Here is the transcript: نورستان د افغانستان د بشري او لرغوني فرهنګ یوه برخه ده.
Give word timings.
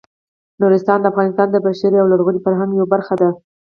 نورستان 0.61 0.99
د 1.01 1.05
افغانستان 1.11 1.47
د 1.51 1.55
بشري 1.65 1.97
او 1.99 2.09
لرغوني 2.13 2.39
فرهنګ 2.45 2.71
یوه 2.77 2.87
برخه 2.93 3.13
ده. 3.21 3.29